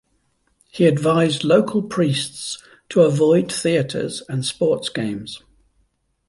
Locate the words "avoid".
3.01-3.51